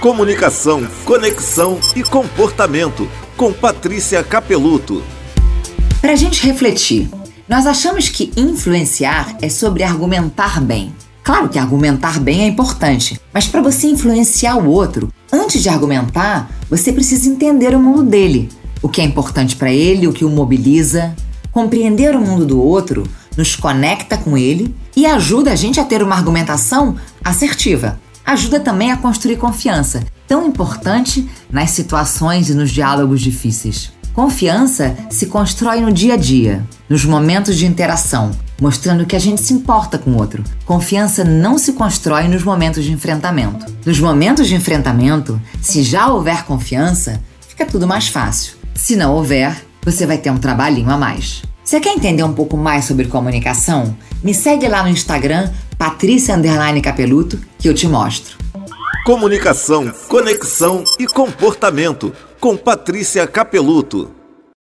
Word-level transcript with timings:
Comunicação, 0.00 0.86
conexão 1.06 1.80
e 1.96 2.02
comportamento 2.02 3.08
com 3.34 3.50
Patrícia 3.52 4.22
Capeluto. 4.22 5.02
Para 6.02 6.12
a 6.12 6.16
gente 6.16 6.46
refletir, 6.46 7.08
nós 7.48 7.66
achamos 7.66 8.08
que 8.10 8.30
influenciar 8.36 9.36
é 9.40 9.48
sobre 9.48 9.82
argumentar 9.82 10.60
bem. 10.60 10.94
Claro 11.24 11.48
que 11.48 11.58
argumentar 11.58 12.20
bem 12.20 12.42
é 12.42 12.46
importante, 12.46 13.18
mas 13.32 13.46
para 13.46 13.62
você 13.62 13.88
influenciar 13.88 14.56
o 14.56 14.68
outro, 14.68 15.10
antes 15.32 15.62
de 15.62 15.68
argumentar, 15.70 16.50
você 16.68 16.92
precisa 16.92 17.28
entender 17.28 17.74
o 17.74 17.80
mundo 17.80 18.04
dele, 18.04 18.50
o 18.82 18.88
que 18.88 19.00
é 19.00 19.04
importante 19.04 19.56
para 19.56 19.72
ele, 19.72 20.06
o 20.06 20.12
que 20.12 20.26
o 20.26 20.30
mobiliza. 20.30 21.16
Compreender 21.50 22.14
o 22.14 22.20
mundo 22.20 22.44
do 22.44 22.62
outro 22.62 23.04
nos 23.34 23.56
conecta 23.56 24.18
com 24.18 24.36
ele 24.36 24.74
e 24.94 25.06
ajuda 25.06 25.52
a 25.52 25.56
gente 25.56 25.80
a 25.80 25.84
ter 25.84 26.02
uma 26.02 26.14
argumentação 26.14 26.96
assertiva. 27.24 27.98
Ajuda 28.26 28.58
também 28.58 28.90
a 28.90 28.96
construir 28.96 29.36
confiança, 29.36 30.02
tão 30.26 30.48
importante 30.48 31.30
nas 31.48 31.70
situações 31.70 32.50
e 32.50 32.54
nos 32.54 32.72
diálogos 32.72 33.20
difíceis. 33.20 33.92
Confiança 34.12 34.96
se 35.08 35.26
constrói 35.26 35.80
no 35.80 35.92
dia 35.92 36.14
a 36.14 36.16
dia, 36.16 36.66
nos 36.88 37.04
momentos 37.04 37.56
de 37.56 37.66
interação, 37.66 38.32
mostrando 38.60 39.06
que 39.06 39.14
a 39.14 39.18
gente 39.20 39.40
se 39.40 39.52
importa 39.52 39.96
com 39.96 40.10
o 40.10 40.16
outro. 40.16 40.42
Confiança 40.64 41.22
não 41.22 41.56
se 41.56 41.74
constrói 41.74 42.26
nos 42.26 42.42
momentos 42.42 42.82
de 42.82 42.90
enfrentamento. 42.90 43.64
Nos 43.84 44.00
momentos 44.00 44.48
de 44.48 44.56
enfrentamento, 44.56 45.40
se 45.62 45.84
já 45.84 46.08
houver 46.08 46.44
confiança, 46.44 47.22
fica 47.46 47.64
tudo 47.64 47.86
mais 47.86 48.08
fácil. 48.08 48.54
Se 48.74 48.96
não 48.96 49.14
houver, 49.14 49.54
você 49.84 50.04
vai 50.04 50.18
ter 50.18 50.30
um 50.30 50.38
trabalhinho 50.38 50.90
a 50.90 50.96
mais. 50.96 51.42
Você 51.62 51.80
quer 51.80 51.94
entender 51.94 52.22
um 52.22 52.32
pouco 52.32 52.56
mais 52.56 52.84
sobre 52.84 53.06
comunicação? 53.06 53.96
Me 54.22 54.32
segue 54.32 54.68
lá 54.68 54.82
no 54.82 54.88
Instagram, 54.88 55.50
Patrícia 55.78 56.34
Capeluto, 56.80 57.38
que 57.58 57.68
eu 57.68 57.74
te 57.74 57.86
mostro. 57.86 58.38
Comunicação, 59.04 59.92
conexão 60.08 60.82
e 60.98 61.06
comportamento 61.06 62.14
com 62.40 62.56
Patrícia 62.56 63.26
Capeluto. 63.26 64.15